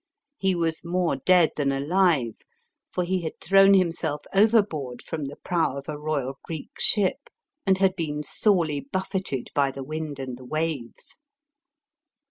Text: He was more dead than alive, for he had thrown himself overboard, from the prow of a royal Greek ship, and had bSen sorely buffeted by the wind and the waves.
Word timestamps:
He 0.39 0.55
was 0.55 0.83
more 0.83 1.17
dead 1.17 1.51
than 1.57 1.71
alive, 1.71 2.33
for 2.91 3.03
he 3.03 3.21
had 3.21 3.39
thrown 3.39 3.75
himself 3.75 4.23
overboard, 4.33 5.03
from 5.03 5.25
the 5.25 5.35
prow 5.35 5.77
of 5.77 5.87
a 5.87 5.95
royal 5.95 6.39
Greek 6.43 6.79
ship, 6.79 7.29
and 7.67 7.77
had 7.77 7.95
bSen 7.95 8.25
sorely 8.25 8.79
buffeted 8.79 9.51
by 9.53 9.69
the 9.69 9.83
wind 9.83 10.17
and 10.17 10.37
the 10.39 10.45
waves. 10.45 11.19